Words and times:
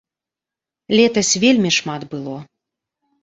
Летась 0.99 1.29
вельмі 1.45 1.71
шмат 1.79 2.01
было. 2.13 2.37